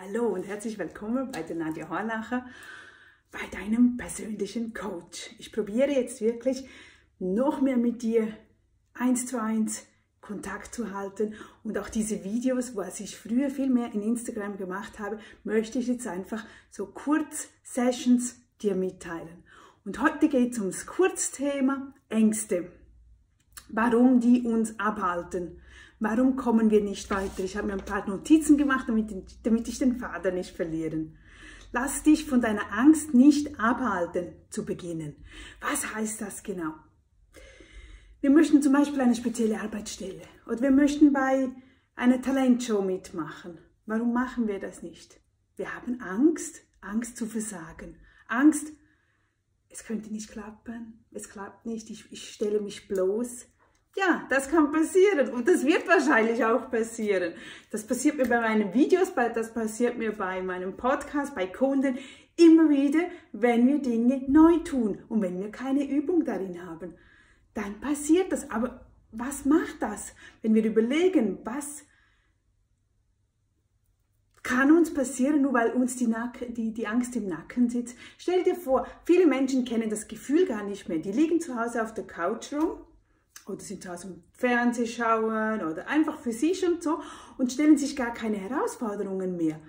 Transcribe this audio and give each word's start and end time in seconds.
Hallo 0.00 0.28
und 0.28 0.46
herzlich 0.46 0.78
willkommen 0.78 1.32
bei 1.32 1.42
der 1.42 1.56
Nadja 1.56 1.88
Hornacher, 1.88 2.46
bei 3.32 3.40
deinem 3.50 3.96
persönlichen 3.96 4.72
Coach. 4.72 5.34
Ich 5.40 5.50
probiere 5.50 5.90
jetzt 5.90 6.20
wirklich 6.20 6.68
noch 7.18 7.60
mehr 7.60 7.76
mit 7.76 8.02
dir 8.02 8.28
eins 8.94 9.26
zu 9.26 9.42
eins 9.42 9.86
Kontakt 10.20 10.72
zu 10.72 10.92
halten 10.92 11.34
und 11.64 11.78
auch 11.78 11.88
diese 11.88 12.22
Videos, 12.22 12.76
was 12.76 13.00
ich 13.00 13.16
früher 13.16 13.50
viel 13.50 13.70
mehr 13.70 13.92
in 13.92 14.02
Instagram 14.02 14.56
gemacht 14.56 15.00
habe, 15.00 15.18
möchte 15.42 15.80
ich 15.80 15.88
jetzt 15.88 16.06
einfach 16.06 16.46
so 16.70 16.86
kurz 16.86 17.48
Sessions 17.64 18.36
dir 18.62 18.76
mitteilen. 18.76 19.42
Und 19.84 20.00
heute 20.00 20.28
geht 20.28 20.52
es 20.52 20.60
ums 20.60 20.86
Kurzthema 20.86 21.92
Ängste. 22.08 22.70
Warum 23.68 24.20
die 24.20 24.42
uns 24.42 24.78
abhalten 24.78 25.60
Warum 26.00 26.36
kommen 26.36 26.70
wir 26.70 26.80
nicht 26.80 27.10
weiter? 27.10 27.42
Ich 27.42 27.56
habe 27.56 27.66
mir 27.66 27.72
ein 27.72 27.84
paar 27.84 28.08
Notizen 28.08 28.56
gemacht, 28.56 28.88
damit, 28.88 29.12
damit 29.42 29.66
ich 29.68 29.78
den 29.78 29.98
Vater 29.98 30.30
nicht 30.30 30.54
verlieren. 30.54 31.16
Lass 31.72 32.02
dich 32.02 32.24
von 32.24 32.40
deiner 32.40 32.72
Angst 32.72 33.14
nicht 33.14 33.58
abhalten 33.60 34.32
zu 34.48 34.64
beginnen. 34.64 35.16
Was 35.60 35.94
heißt 35.94 36.20
das 36.20 36.42
genau? 36.42 36.72
Wir 38.20 38.30
möchten 38.30 38.62
zum 38.62 38.72
Beispiel 38.72 39.00
eine 39.00 39.14
spezielle 39.14 39.60
Arbeitsstelle 39.60 40.22
oder 40.46 40.60
wir 40.60 40.70
möchten 40.70 41.12
bei 41.12 41.50
einer 41.94 42.22
Talentshow 42.22 42.80
mitmachen. 42.80 43.58
Warum 43.86 44.12
machen 44.12 44.48
wir 44.48 44.60
das 44.60 44.82
nicht? 44.82 45.20
Wir 45.56 45.74
haben 45.74 46.00
Angst, 46.00 46.62
Angst 46.80 47.16
zu 47.16 47.26
versagen. 47.26 47.96
Angst, 48.28 48.72
es 49.68 49.84
könnte 49.84 50.10
nicht 50.12 50.30
klappen, 50.30 51.04
es 51.10 51.28
klappt 51.28 51.66
nicht, 51.66 51.90
ich, 51.90 52.10
ich 52.12 52.30
stelle 52.30 52.60
mich 52.60 52.88
bloß. 52.88 53.46
Ja, 53.98 54.26
das 54.30 54.48
kann 54.48 54.70
passieren 54.70 55.30
und 55.30 55.48
das 55.48 55.64
wird 55.66 55.88
wahrscheinlich 55.88 56.44
auch 56.44 56.70
passieren. 56.70 57.32
Das 57.70 57.84
passiert 57.84 58.16
mir 58.16 58.28
bei 58.28 58.40
meinen 58.40 58.72
Videos, 58.72 59.12
das 59.34 59.52
passiert 59.52 59.98
mir 59.98 60.12
bei 60.12 60.40
meinem 60.40 60.76
Podcast, 60.76 61.34
bei 61.34 61.48
Kunden 61.48 61.98
immer 62.36 62.70
wieder, 62.70 63.00
wenn 63.32 63.66
wir 63.66 63.82
Dinge 63.82 64.22
neu 64.28 64.58
tun 64.58 65.02
und 65.08 65.22
wenn 65.22 65.40
wir 65.40 65.50
keine 65.50 65.84
Übung 65.84 66.24
darin 66.24 66.64
haben. 66.64 66.94
Dann 67.54 67.80
passiert 67.80 68.30
das. 68.30 68.48
Aber 68.52 68.86
was 69.10 69.44
macht 69.44 69.82
das, 69.82 70.14
wenn 70.42 70.54
wir 70.54 70.64
überlegen, 70.64 71.38
was 71.42 71.82
kann 74.44 74.70
uns 74.70 74.94
passieren, 74.94 75.42
nur 75.42 75.54
weil 75.54 75.72
uns 75.72 75.96
die, 75.96 76.06
Nacken, 76.06 76.54
die, 76.54 76.72
die 76.72 76.86
Angst 76.86 77.16
im 77.16 77.26
Nacken 77.26 77.68
sitzt? 77.68 77.98
Stell 78.16 78.44
dir 78.44 78.54
vor, 78.54 78.86
viele 79.04 79.26
Menschen 79.26 79.64
kennen 79.64 79.90
das 79.90 80.06
Gefühl 80.06 80.46
gar 80.46 80.62
nicht 80.62 80.88
mehr. 80.88 80.98
Die 80.98 81.10
liegen 81.10 81.40
zu 81.40 81.56
Hause 81.60 81.82
auf 81.82 81.94
der 81.94 82.06
Couch 82.06 82.52
rum 82.52 82.84
oder 83.48 83.60
sind 83.60 83.82
zu 83.82 83.90
Hause 83.90 84.08
im 84.08 84.22
Fernsehen 84.32 84.86
schauen 84.86 85.62
oder 85.62 85.88
einfach 85.88 86.18
für 86.18 86.32
sich 86.32 86.66
und 86.66 86.82
so 86.82 87.00
und 87.36 87.52
stellen 87.52 87.78
sich 87.78 87.96
gar 87.96 88.12
keine 88.12 88.36
Herausforderungen 88.36 89.36
mehr. 89.36 89.60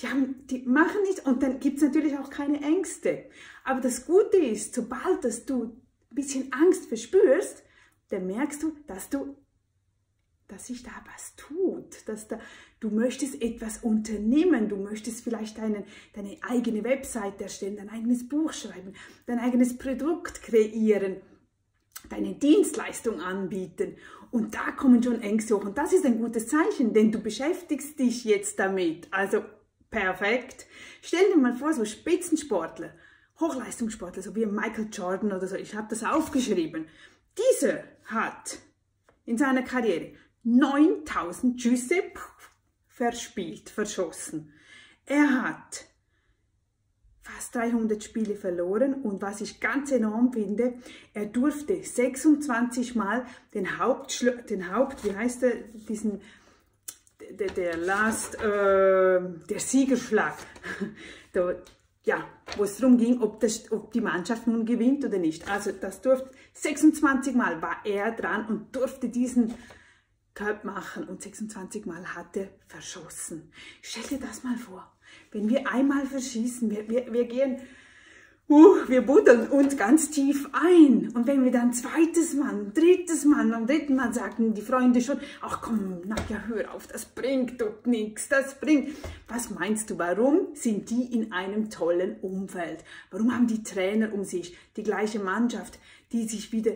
Die, 0.00 0.08
haben, 0.08 0.46
die 0.46 0.62
machen 0.62 1.02
nichts 1.02 1.20
und 1.26 1.42
dann 1.42 1.58
gibt 1.58 1.78
es 1.78 1.82
natürlich 1.82 2.16
auch 2.18 2.30
keine 2.30 2.60
Ängste. 2.60 3.24
Aber 3.64 3.80
das 3.80 4.06
Gute 4.06 4.36
ist, 4.36 4.74
sobald 4.74 5.24
dass 5.24 5.44
du 5.44 5.64
ein 5.64 6.14
bisschen 6.14 6.52
Angst 6.52 6.86
verspürst, 6.86 7.64
dann 8.10 8.26
merkst 8.26 8.62
du, 8.62 8.72
dass 8.86 9.10
du 9.10 9.36
dass 10.48 10.66
sich 10.66 10.82
da 10.82 10.90
was 11.12 11.36
tut, 11.36 12.08
dass 12.08 12.26
da, 12.26 12.40
du 12.80 12.88
möchtest 12.88 13.42
etwas 13.42 13.82
unternehmen, 13.82 14.70
du 14.70 14.76
möchtest 14.76 15.22
vielleicht 15.22 15.58
deinen, 15.58 15.84
deine 16.14 16.38
eigene 16.40 16.82
Website 16.84 17.40
erstellen, 17.42 17.76
dein 17.76 17.90
eigenes 17.90 18.26
Buch 18.26 18.54
schreiben, 18.54 18.94
dein 19.26 19.38
eigenes 19.38 19.76
Produkt 19.76 20.42
kreieren 20.42 21.16
deine 22.08 22.34
Dienstleistung 22.34 23.20
anbieten. 23.20 23.96
Und 24.30 24.54
da 24.54 24.72
kommen 24.72 25.02
schon 25.02 25.22
Ängste 25.22 25.56
hoch. 25.56 25.64
Und 25.64 25.78
das 25.78 25.92
ist 25.92 26.04
ein 26.04 26.20
gutes 26.20 26.48
Zeichen, 26.48 26.92
denn 26.92 27.10
du 27.10 27.18
beschäftigst 27.18 27.98
dich 27.98 28.24
jetzt 28.24 28.58
damit. 28.58 29.08
Also 29.10 29.42
perfekt. 29.90 30.66
Stell 31.02 31.30
dir 31.30 31.36
mal 31.36 31.54
vor, 31.54 31.72
so 31.72 31.84
Spitzensportler, 31.84 32.92
Hochleistungssportler, 33.40 34.22
so 34.22 34.34
wie 34.34 34.46
Michael 34.46 34.88
Jordan 34.92 35.32
oder 35.32 35.46
so, 35.46 35.56
ich 35.56 35.74
habe 35.74 35.88
das 35.88 36.04
aufgeschrieben. 36.04 36.86
Dieser 37.38 37.84
hat 38.04 38.58
in 39.24 39.38
seiner 39.38 39.62
Karriere 39.62 40.12
9000 40.44 41.60
Schüsse 41.60 42.02
verspielt, 42.86 43.70
verschossen. 43.70 44.52
Er 45.06 45.42
hat 45.42 45.87
fast 47.28 47.54
300 47.54 48.02
Spiele 48.02 48.34
verloren 48.34 48.94
und 48.94 49.20
was 49.20 49.40
ich 49.40 49.60
ganz 49.60 49.92
enorm 49.92 50.32
finde, 50.32 50.74
er 51.12 51.26
durfte 51.26 51.82
26 51.82 52.94
Mal 52.94 53.26
den 53.54 53.78
Haupt, 53.78 54.24
den 54.48 54.72
Haupt 54.74 55.04
wie 55.04 55.14
heißt 55.14 55.42
der, 55.42 55.54
diesen, 55.88 56.20
der, 57.30 57.48
der 57.48 57.76
Last, 57.76 58.36
äh, 58.36 59.20
der 59.50 59.58
Siegerschlag, 59.60 60.34
der, 61.34 61.62
ja, 62.04 62.24
wo 62.56 62.64
es 62.64 62.78
darum 62.78 62.96
ging, 62.96 63.20
ob, 63.20 63.40
das, 63.40 63.70
ob 63.70 63.92
die 63.92 64.00
Mannschaft 64.00 64.46
nun 64.46 64.64
gewinnt 64.64 65.04
oder 65.04 65.18
nicht. 65.18 65.50
Also 65.50 65.72
das 65.72 66.00
durfte, 66.00 66.30
26 66.54 67.34
Mal 67.34 67.60
war 67.60 67.76
er 67.84 68.12
dran 68.12 68.46
und 68.46 68.74
durfte 68.74 69.10
diesen 69.10 69.54
Cup 70.38 70.62
machen 70.62 71.08
und 71.08 71.20
26 71.20 71.84
Mal 71.84 72.14
hat 72.14 72.36
er 72.36 72.48
verschossen. 72.68 73.50
Stell 73.82 74.04
dir 74.04 74.24
das 74.24 74.44
mal 74.44 74.56
vor. 74.56 74.88
Wenn 75.32 75.48
wir 75.48 75.68
einmal 75.68 76.06
verschießen, 76.06 76.70
wir, 76.70 76.88
wir, 76.88 77.12
wir 77.12 77.24
gehen, 77.24 77.56
uh, 78.48 78.76
wir 78.86 79.02
buddeln 79.02 79.48
uns 79.48 79.76
ganz 79.76 80.12
tief 80.12 80.48
ein. 80.52 81.10
Und 81.12 81.26
wenn 81.26 81.42
wir 81.42 81.50
dann 81.50 81.72
zweites 81.72 82.34
Mal, 82.34 82.70
drittes 82.72 83.24
Mal, 83.24 83.52
am 83.52 83.66
dritten 83.66 83.96
Mal 83.96 84.14
sagen 84.14 84.54
die 84.54 84.62
Freunde 84.62 85.00
schon, 85.00 85.18
ach 85.40 85.60
komm, 85.60 86.02
na 86.06 86.14
ja, 86.28 86.44
hör 86.46 86.72
auf, 86.72 86.86
das 86.86 87.04
bringt 87.04 87.60
doch 87.60 87.84
nichts, 87.84 88.28
das 88.28 88.60
bringt. 88.60 88.90
Was 89.26 89.50
meinst 89.50 89.90
du, 89.90 89.98
warum 89.98 90.54
sind 90.54 90.88
die 90.90 91.16
in 91.16 91.32
einem 91.32 91.68
tollen 91.68 92.20
Umfeld? 92.20 92.84
Warum 93.10 93.34
haben 93.34 93.48
die 93.48 93.64
Trainer 93.64 94.14
um 94.14 94.22
sich, 94.22 94.56
die 94.76 94.84
gleiche 94.84 95.18
Mannschaft, 95.18 95.80
die 96.12 96.28
sich 96.28 96.52
wieder 96.52 96.74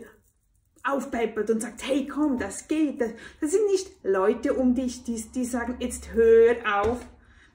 aufpeppelt 0.84 1.50
und 1.50 1.60
sagt, 1.60 1.87
hey 1.87 2.06
komm, 2.06 2.38
das 2.38 2.69
geht. 2.69 3.00
Das, 3.00 3.10
das 3.41 3.50
sind 3.53 3.66
nicht 3.70 3.91
Leute 4.03 4.54
um 4.54 4.75
dich, 4.75 5.04
die, 5.04 5.22
die 5.34 5.44
sagen, 5.44 5.76
jetzt 5.78 6.12
hör 6.12 6.56
auf, 6.82 6.98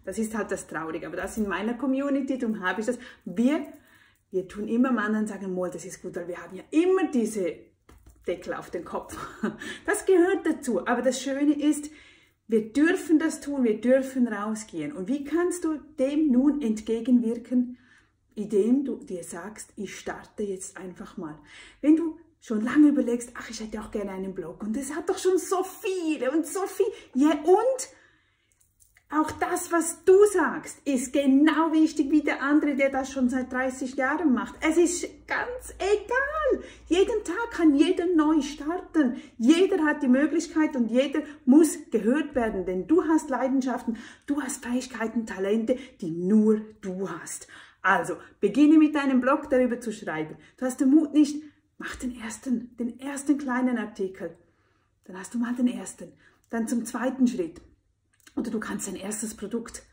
das 0.05 0.17
ist 0.17 0.35
halt 0.35 0.51
das 0.51 0.67
Traurige. 0.67 1.07
Aber 1.07 1.17
das 1.17 1.37
in 1.37 1.47
meiner 1.47 1.73
Community, 1.73 2.37
darum 2.37 2.61
habe 2.61 2.79
ich 2.81 2.87
das. 2.87 2.97
Wir, 3.25 3.65
wir 4.31 4.47
tun 4.47 4.67
immer 4.67 4.89
und 4.89 5.27
sagen, 5.27 5.53
Mol, 5.53 5.69
das 5.69 5.85
ist 5.85 6.01
gut, 6.01 6.15
weil 6.15 6.27
wir 6.27 6.37
haben 6.37 6.55
ja 6.55 6.63
immer 6.71 7.11
diese 7.11 7.53
Deckel 8.25 8.53
auf 8.53 8.69
den 8.69 8.85
Kopf. 8.85 9.17
Das 9.85 10.05
gehört 10.05 10.45
dazu. 10.45 10.85
Aber 10.87 11.01
das 11.01 11.21
Schöne 11.21 11.53
ist, 11.53 11.89
wir 12.47 12.71
dürfen 12.71 13.19
das 13.19 13.41
tun, 13.41 13.63
wir 13.63 13.81
dürfen 13.81 14.27
rausgehen. 14.27 14.93
Und 14.93 15.07
wie 15.07 15.25
kannst 15.25 15.65
du 15.65 15.77
dem 15.99 16.31
nun 16.31 16.61
entgegenwirken? 16.61 17.77
Indem 18.35 18.85
du 18.85 18.97
dir 18.97 19.23
sagst, 19.23 19.73
ich 19.75 19.97
starte 19.97 20.43
jetzt 20.43 20.77
einfach 20.77 21.17
mal. 21.17 21.37
Wenn 21.81 21.97
du 21.97 22.16
schon 22.41 22.61
lange 22.61 22.89
überlegst, 22.89 23.31
ach, 23.35 23.49
ich 23.49 23.59
hätte 23.59 23.81
auch 23.81 23.91
gerne 23.91 24.11
einen 24.11 24.33
Blog 24.33 24.61
und 24.61 24.75
es 24.77 24.95
hat 24.95 25.09
doch 25.09 25.17
schon 25.17 25.37
so 25.37 25.63
viele 25.63 26.31
und 26.31 26.45
so 26.45 26.65
viel. 26.67 26.85
Ja, 27.13 27.31
und 27.31 27.89
auch 29.09 29.31
das, 29.31 29.71
was 29.71 30.03
du 30.03 30.25
sagst, 30.33 30.85
ist 30.85 31.13
genau 31.13 31.71
wichtig 31.71 32.11
wie 32.11 32.23
der 32.23 32.41
andere, 32.41 32.75
der 32.75 32.89
das 32.89 33.09
schon 33.09 33.29
seit 33.29 33.53
30 33.53 33.95
Jahren 33.95 34.33
macht. 34.33 34.55
Es 34.59 34.75
ist 34.75 35.03
ganz 35.25 35.73
egal. 35.79 36.63
Jeden 36.87 37.23
Tag 37.23 37.51
kann 37.51 37.73
jeder 37.73 38.05
neu 38.05 38.41
starten. 38.41 39.15
Jeder 39.37 39.85
hat 39.85 40.03
die 40.03 40.09
Möglichkeit 40.09 40.75
und 40.75 40.91
jeder 40.91 41.21
muss 41.45 41.77
gehört 41.89 42.35
werden, 42.35 42.65
denn 42.65 42.85
du 42.85 43.05
hast 43.05 43.29
Leidenschaften, 43.29 43.97
du 44.25 44.41
hast 44.41 44.65
Fähigkeiten, 44.65 45.25
Talente, 45.25 45.77
die 46.01 46.11
nur 46.11 46.59
du 46.81 47.09
hast. 47.09 47.47
Also, 47.81 48.17
beginne 48.41 48.77
mit 48.77 48.93
deinem 48.93 49.21
Blog 49.21 49.49
darüber 49.49 49.79
zu 49.79 49.93
schreiben. 49.93 50.35
Du 50.57 50.65
hast 50.65 50.81
den 50.81 50.89
Mut 50.89 51.13
nicht, 51.13 51.41
mach 51.77 51.95
den 51.95 52.19
ersten, 52.19 52.75
den 52.77 52.99
ersten 52.99 53.37
kleinen 53.37 53.77
Artikel. 53.77 54.35
Dann 55.05 55.17
hast 55.17 55.33
du 55.33 55.37
mal 55.37 55.55
den 55.55 55.67
ersten. 55.67 56.11
Dann 56.49 56.67
zum 56.67 56.85
zweiten 56.85 57.27
Schritt. 57.27 57.61
Oder 58.35 58.51
du 58.51 58.59
kannst 58.59 58.87
dein 58.87 58.95
erstes 58.95 59.35
Produkt 59.35 59.83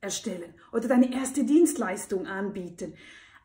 erstellen 0.00 0.54
oder 0.72 0.88
deine 0.88 1.12
erste 1.12 1.44
Dienstleistung 1.44 2.26
anbieten. 2.26 2.94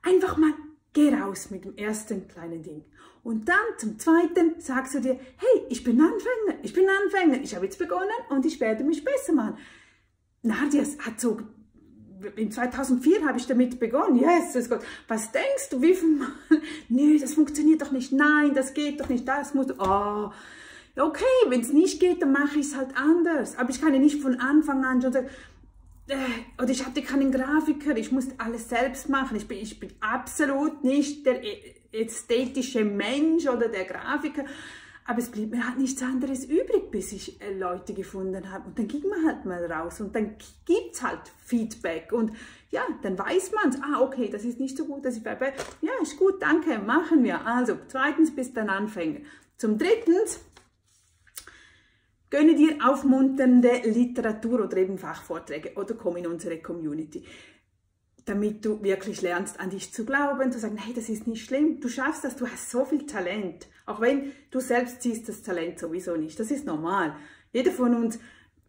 Einfach 0.01 0.37
mal 0.37 0.53
geh 0.93 1.13
raus 1.13 1.49
mit 1.51 1.65
dem 1.65 1.75
ersten 1.77 2.27
kleinen 2.27 2.63
Ding. 2.63 2.85
Und 3.23 3.47
dann 3.47 3.77
zum 3.77 3.99
zweiten 3.99 4.59
sagst 4.59 4.95
du 4.95 4.99
dir, 4.99 5.13
hey, 5.13 5.65
ich 5.69 5.83
bin 5.83 6.01
Anfänger, 6.01 6.63
ich 6.63 6.73
bin 6.73 6.85
Anfänger, 6.89 7.41
ich 7.41 7.55
habe 7.55 7.65
jetzt 7.65 7.79
begonnen 7.79 8.09
und 8.29 8.45
ich 8.45 8.59
werde 8.59 8.83
mich 8.83 9.03
besser 9.03 9.33
machen. 9.33 9.57
Nadia 10.41 10.83
hat 10.99 11.21
so, 11.21 11.39
in 12.35 12.51
2004 12.51 13.25
habe 13.25 13.37
ich 13.37 13.47
damit 13.47 13.79
begonnen, 13.79 14.17
yes, 14.17 14.69
Gott. 14.69 14.81
Was 15.07 15.31
denkst 15.31 15.69
du, 15.71 15.81
wie 15.81 15.93
viel 15.93 16.17
Mal? 16.17 16.27
Nö, 16.89 17.17
das 17.19 17.33
funktioniert 17.33 17.81
doch 17.81 17.91
nicht, 17.91 18.11
nein, 18.11 18.53
das 18.53 18.73
geht 18.73 18.99
doch 18.99 19.09
nicht, 19.09 19.27
das 19.27 19.53
muss, 19.53 19.67
oh, 19.77 20.31
okay, 20.97 21.23
wenn 21.47 21.61
es 21.61 21.73
nicht 21.73 21.99
geht, 21.99 22.21
dann 22.21 22.31
mache 22.31 22.59
ich 22.59 22.67
es 22.67 22.75
halt 22.75 22.95
anders. 22.95 23.57
Aber 23.57 23.69
ich 23.69 23.81
kann 23.81 23.93
ja 23.93 23.99
nicht 23.99 24.21
von 24.21 24.39
Anfang 24.39 24.83
an 24.83 25.01
schon 25.01 25.13
sagen, 25.13 25.29
äh, 26.07 26.15
oder 26.61 26.69
ich 26.69 26.85
hatte 26.85 27.01
keinen 27.01 27.31
Grafiker, 27.31 27.95
ich 27.95 28.11
musste 28.11 28.35
alles 28.37 28.69
selbst 28.69 29.09
machen. 29.09 29.37
Ich 29.37 29.47
bin, 29.47 29.57
ich 29.59 29.79
bin 29.79 29.91
absolut 29.99 30.83
nicht 30.83 31.25
der 31.25 31.41
ästhetische 31.91 32.83
Mensch 32.83 33.47
oder 33.47 33.67
der 33.67 33.85
Grafiker. 33.85 34.45
Aber 35.11 35.19
es 35.19 35.29
blieb 35.29 35.51
mir 35.51 35.67
halt 35.67 35.77
nichts 35.77 36.01
anderes 36.01 36.45
übrig, 36.45 36.89
bis 36.89 37.11
ich 37.11 37.41
äh, 37.41 37.53
Leute 37.53 37.93
gefunden 37.93 38.49
habe. 38.49 38.69
Und 38.69 38.79
dann 38.79 38.87
ging 38.87 39.09
man 39.09 39.25
halt 39.25 39.43
mal 39.43 39.69
raus 39.69 39.99
und 39.99 40.15
dann 40.15 40.37
gibt 40.65 40.93
es 40.93 41.03
halt 41.03 41.19
Feedback. 41.43 42.13
Und 42.13 42.31
ja, 42.69 42.83
dann 43.01 43.19
weiß 43.19 43.51
man 43.51 43.71
es. 43.71 43.81
Ah, 43.81 43.99
okay, 43.99 44.29
das 44.29 44.45
ist 44.45 44.61
nicht 44.61 44.77
so 44.77 44.85
gut, 44.85 45.03
das 45.03 45.17
ist 45.17 45.25
bei, 45.25 45.35
Ja, 45.81 45.91
ist 46.01 46.15
gut, 46.15 46.41
danke, 46.41 46.79
machen 46.79 47.25
wir. 47.25 47.45
Also, 47.45 47.77
zweitens 47.89 48.33
bist 48.33 48.55
dann 48.55 48.69
Anfänger. 48.69 49.19
Zum 49.57 49.77
drittens, 49.77 50.39
gönne 52.29 52.55
dir 52.55 52.77
aufmunternde 52.81 53.81
Literatur 53.83 54.63
oder 54.63 54.77
eben 54.77 54.97
Fachvorträge 54.97 55.73
oder 55.75 55.93
komm 55.95 56.15
in 56.15 56.27
unsere 56.27 56.59
Community 56.59 57.25
damit 58.31 58.63
du 58.63 58.81
wirklich 58.81 59.21
lernst, 59.21 59.59
an 59.59 59.71
dich 59.71 59.91
zu 59.91 60.05
glauben, 60.05 60.53
zu 60.53 60.59
sagen, 60.59 60.77
hey, 60.77 60.93
das 60.93 61.09
ist 61.09 61.27
nicht 61.27 61.45
schlimm, 61.45 61.81
du 61.81 61.89
schaffst 61.89 62.23
das, 62.23 62.37
du 62.37 62.47
hast 62.47 62.71
so 62.71 62.85
viel 62.85 63.05
Talent. 63.05 63.67
Auch 63.85 63.99
wenn 63.99 64.31
du 64.51 64.61
selbst 64.61 65.01
siehst 65.01 65.27
das 65.27 65.41
Talent 65.41 65.79
sowieso 65.79 66.15
nicht, 66.15 66.39
das 66.39 66.49
ist 66.49 66.65
normal. 66.65 67.13
Jeder 67.51 67.71
von 67.71 67.93
uns, 67.93 68.19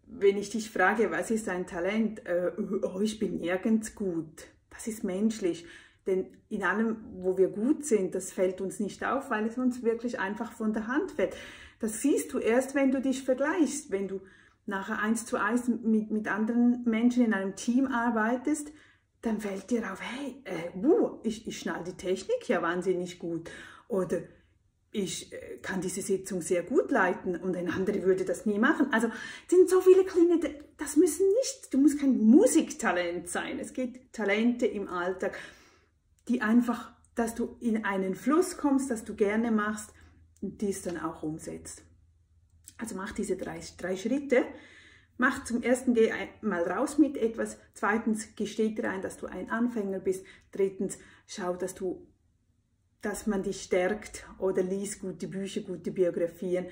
wenn 0.04 0.36
ich 0.36 0.50
dich 0.50 0.68
frage, 0.68 1.12
was 1.12 1.30
ist 1.30 1.46
dein 1.46 1.68
Talent, 1.68 2.26
äh, 2.26 2.50
oh, 2.82 3.00
ich 3.00 3.20
bin 3.20 3.38
nirgends 3.38 3.94
gut. 3.94 4.48
Das 4.70 4.88
ist 4.88 5.04
menschlich. 5.04 5.64
Denn 6.08 6.26
in 6.48 6.64
allem, 6.64 6.96
wo 7.18 7.38
wir 7.38 7.48
gut 7.48 7.84
sind, 7.84 8.16
das 8.16 8.32
fällt 8.32 8.60
uns 8.60 8.80
nicht 8.80 9.04
auf, 9.04 9.30
weil 9.30 9.46
es 9.46 9.56
uns 9.56 9.84
wirklich 9.84 10.18
einfach 10.18 10.50
von 10.50 10.72
der 10.72 10.88
Hand 10.88 11.12
fällt. 11.12 11.36
Das 11.78 12.02
siehst 12.02 12.32
du 12.32 12.38
erst, 12.38 12.74
wenn 12.74 12.90
du 12.90 13.00
dich 13.00 13.22
vergleichst, 13.22 13.92
wenn 13.92 14.08
du 14.08 14.22
nachher 14.66 14.98
eins 14.98 15.24
zu 15.24 15.36
eins 15.36 15.68
mit, 15.68 16.10
mit 16.10 16.26
anderen 16.26 16.82
Menschen 16.84 17.24
in 17.24 17.32
einem 17.32 17.54
Team 17.54 17.86
arbeitest, 17.86 18.72
dann 19.22 19.40
fällt 19.40 19.70
dir 19.70 19.90
auf, 19.90 20.00
hey, 20.00 20.42
äh, 20.44 20.76
uh, 20.76 21.20
ich, 21.22 21.46
ich 21.46 21.58
schnall 21.58 21.84
die 21.84 21.96
Technik 21.96 22.48
ja 22.48 22.60
wahnsinnig 22.60 23.18
gut. 23.20 23.50
Oder 23.88 24.22
ich 24.90 25.32
äh, 25.32 25.58
kann 25.62 25.80
diese 25.80 26.02
Sitzung 26.02 26.42
sehr 26.42 26.62
gut 26.64 26.90
leiten 26.90 27.36
und 27.36 27.56
ein 27.56 27.70
anderer 27.70 28.02
würde 28.02 28.24
das 28.24 28.46
nie 28.46 28.58
machen. 28.58 28.92
Also 28.92 29.08
sind 29.48 29.70
so 29.70 29.80
viele 29.80 30.04
kleine, 30.04 30.40
das 30.76 30.96
müssen 30.96 31.26
nicht, 31.40 31.72
du 31.72 31.78
musst 31.78 32.00
kein 32.00 32.18
Musiktalent 32.18 33.28
sein. 33.28 33.58
Es 33.58 33.72
gibt 33.72 34.12
Talente 34.12 34.66
im 34.66 34.88
Alltag, 34.88 35.38
die 36.28 36.42
einfach, 36.42 36.92
dass 37.14 37.34
du 37.34 37.56
in 37.60 37.84
einen 37.84 38.14
Fluss 38.14 38.56
kommst, 38.56 38.90
dass 38.90 39.04
du 39.04 39.14
gerne 39.14 39.50
machst 39.50 39.90
und 40.40 40.60
dies 40.60 40.82
dann 40.82 40.98
auch 40.98 41.22
umsetzt. 41.22 41.82
Also 42.76 42.96
mach 42.96 43.12
diese 43.12 43.36
drei, 43.36 43.60
drei 43.78 43.96
Schritte 43.96 44.44
Mach 45.18 45.44
zum 45.44 45.62
ersten, 45.62 45.94
geh 45.94 46.10
mal 46.40 46.62
raus 46.62 46.98
mit 46.98 47.16
etwas. 47.16 47.58
Zweitens, 47.74 48.34
gesteh 48.34 48.70
dir 48.70 48.90
ein, 48.90 49.02
dass 49.02 49.18
du 49.18 49.26
ein 49.26 49.50
Anfänger 49.50 50.00
bist. 50.00 50.24
Drittens, 50.50 50.98
schau, 51.26 51.54
dass 51.54 51.74
du, 51.74 52.06
dass 53.02 53.26
man 53.26 53.42
dich 53.42 53.62
stärkt 53.62 54.26
oder 54.38 54.62
lies 54.62 55.00
gute 55.00 55.28
Bücher, 55.28 55.60
gute 55.60 55.90
Biografien, 55.90 56.66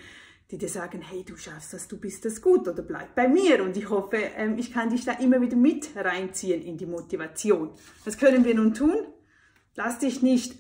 die 0.50 0.58
dir 0.58 0.68
sagen, 0.68 1.00
hey, 1.00 1.24
du 1.24 1.36
schaffst 1.36 1.74
das, 1.74 1.86
du 1.86 1.96
bist 1.98 2.24
das 2.24 2.42
gut 2.42 2.66
oder 2.66 2.82
bleib 2.82 3.14
bei 3.14 3.28
mir. 3.28 3.62
Und 3.62 3.76
ich 3.76 3.88
hoffe, 3.88 4.16
ähm, 4.16 4.58
ich 4.58 4.72
kann 4.72 4.90
dich 4.90 5.04
da 5.04 5.12
immer 5.12 5.40
wieder 5.40 5.56
mit 5.56 5.90
reinziehen 5.94 6.62
in 6.62 6.76
die 6.76 6.86
Motivation. 6.86 7.70
Was 8.04 8.18
können 8.18 8.44
wir 8.44 8.54
nun 8.54 8.74
tun? 8.74 9.06
Lass 9.76 9.98
dich 9.98 10.22
nicht 10.22 10.58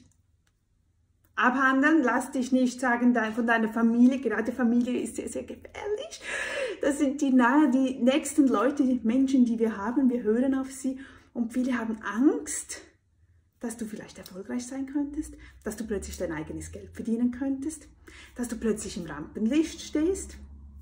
abhandeln, 1.34 2.02
lass 2.02 2.30
dich 2.30 2.52
nicht 2.52 2.80
sagen 2.80 3.16
von 3.34 3.46
deiner 3.46 3.72
Familie, 3.72 4.20
gerade 4.20 4.52
Familie 4.52 5.00
ist 5.00 5.16
sehr, 5.16 5.28
sehr 5.28 5.42
gefährlich 5.42 6.20
das 6.80 6.98
sind 6.98 7.20
die 7.20 7.32
nahe, 7.32 7.70
die 7.70 7.98
nächsten 7.98 8.46
Leute, 8.46 8.84
die 8.84 9.00
Menschen, 9.02 9.44
die 9.44 9.58
wir 9.58 9.76
haben. 9.76 10.10
Wir 10.10 10.22
hören 10.22 10.54
auf 10.54 10.70
sie 10.70 10.98
und 11.32 11.52
viele 11.52 11.78
haben 11.78 11.98
Angst, 12.02 12.82
dass 13.60 13.76
du 13.76 13.84
vielleicht 13.84 14.18
erfolgreich 14.18 14.66
sein 14.66 14.86
könntest, 14.86 15.34
dass 15.64 15.76
du 15.76 15.86
plötzlich 15.86 16.16
dein 16.16 16.32
eigenes 16.32 16.72
Geld 16.72 16.90
verdienen 16.92 17.30
könntest, 17.30 17.88
dass 18.34 18.48
du 18.48 18.56
plötzlich 18.56 18.96
im 18.96 19.04
Rampenlicht 19.04 19.80
stehst. 19.80 20.36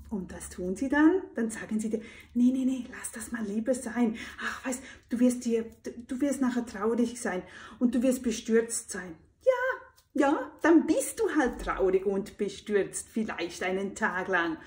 Und 0.09 0.31
das 0.31 0.49
tun 0.49 0.75
sie 0.75 0.89
dann, 0.89 1.21
dann 1.35 1.51
sagen 1.51 1.79
sie 1.79 1.89
dir, 1.89 2.01
nee, 2.33 2.51
nee, 2.51 2.65
nee, 2.65 2.85
lass 2.89 3.11
das 3.11 3.31
mal 3.31 3.45
lieber 3.45 3.75
sein. 3.75 4.15
Ach, 4.41 4.65
weißt, 4.65 4.81
du 5.09 5.19
wirst 5.19 5.45
dir, 5.45 5.65
du 6.07 6.19
wirst 6.19 6.41
nachher 6.41 6.65
traurig 6.65 7.21
sein 7.21 7.43
und 7.77 7.93
du 7.93 8.01
wirst 8.01 8.23
bestürzt 8.23 8.89
sein. 8.89 9.13
Ja, 9.45 10.21
ja, 10.21 10.51
dann 10.63 10.87
bist 10.87 11.19
du 11.19 11.29
halt 11.35 11.61
traurig 11.61 12.07
und 12.07 12.37
bestürzt, 12.37 13.07
vielleicht 13.09 13.61
einen 13.61 13.93
Tag 13.93 14.29
lang 14.29 14.57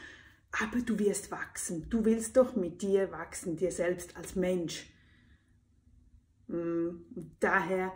aber 0.61 0.81
du 0.81 0.99
wirst 0.99 1.31
wachsen. 1.31 1.89
Du 1.89 2.05
willst 2.05 2.37
doch 2.37 2.55
mit 2.55 2.83
dir 2.83 3.11
wachsen, 3.11 3.57
dir 3.57 3.73
selbst 3.73 4.17
als 4.17 4.37
Mensch. 4.37 4.91
Mm, 6.49 6.91
daher 7.41 7.93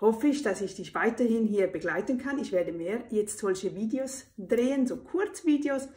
hoffe 0.00 0.28
ich, 0.28 0.42
dass 0.42 0.60
ich 0.60 0.74
dich 0.74 0.94
weiterhin 0.94 1.44
hier 1.46 1.66
begleiten 1.66 2.18
kann. 2.18 2.38
Ich 2.38 2.52
werde 2.52 2.72
mehr 2.72 3.04
jetzt 3.10 3.38
solche 3.38 3.74
Videos 3.74 4.26
drehen, 4.36 4.86
so 4.86 4.96
Kurzvideos 4.96 5.88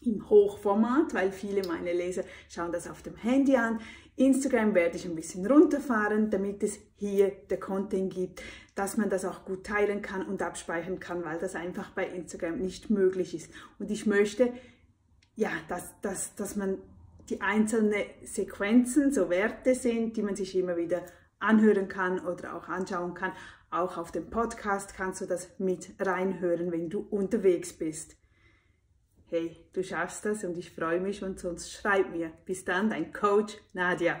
im 0.00 0.28
Hochformat, 0.30 1.12
weil 1.12 1.32
viele 1.32 1.66
meiner 1.66 1.92
Leser 1.92 2.22
schauen 2.48 2.72
das 2.72 2.88
auf 2.88 3.02
dem 3.02 3.16
Handy 3.16 3.56
an. 3.56 3.80
Instagram 4.16 4.74
werde 4.74 4.96
ich 4.96 5.04
ein 5.04 5.14
bisschen 5.14 5.46
runterfahren, 5.46 6.30
damit 6.30 6.62
es 6.62 6.78
hier 6.96 7.30
der 7.50 7.60
Content 7.60 8.12
gibt, 8.12 8.42
dass 8.74 8.96
man 8.96 9.10
das 9.10 9.24
auch 9.24 9.44
gut 9.44 9.64
teilen 9.64 10.02
kann 10.02 10.26
und 10.26 10.42
abspeichern 10.42 10.98
kann, 10.98 11.24
weil 11.24 11.38
das 11.38 11.54
einfach 11.54 11.90
bei 11.90 12.06
Instagram 12.06 12.58
nicht 12.58 12.90
möglich 12.90 13.34
ist. 13.34 13.50
Und 13.78 13.90
ich 13.90 14.06
möchte 14.06 14.52
ja, 15.38 15.52
dass, 15.68 15.94
dass, 16.00 16.34
dass 16.34 16.56
man 16.56 16.78
die 17.30 17.40
einzelnen 17.40 18.02
Sequenzen 18.24 19.12
so 19.12 19.30
Werte 19.30 19.76
sind, 19.76 20.16
die 20.16 20.22
man 20.22 20.34
sich 20.34 20.56
immer 20.56 20.76
wieder 20.76 21.06
anhören 21.38 21.86
kann 21.86 22.18
oder 22.26 22.56
auch 22.56 22.68
anschauen 22.68 23.14
kann. 23.14 23.30
Auch 23.70 23.98
auf 23.98 24.10
dem 24.10 24.30
Podcast 24.30 24.94
kannst 24.96 25.20
du 25.20 25.26
das 25.26 25.48
mit 25.60 25.94
reinhören, 26.00 26.72
wenn 26.72 26.90
du 26.90 27.06
unterwegs 27.08 27.72
bist. 27.72 28.16
Hey, 29.26 29.56
du 29.74 29.84
schaffst 29.84 30.24
das 30.24 30.42
und 30.42 30.58
ich 30.58 30.72
freue 30.72 31.00
mich 31.00 31.22
und 31.22 31.38
sonst 31.38 31.72
schreib 31.72 32.10
mir. 32.10 32.32
Bis 32.44 32.64
dann, 32.64 32.90
dein 32.90 33.12
Coach 33.12 33.58
Nadia. 33.74 34.20